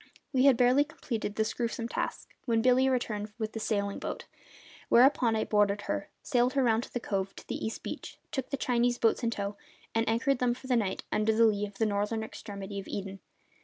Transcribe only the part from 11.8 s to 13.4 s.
northern extremity of Eden.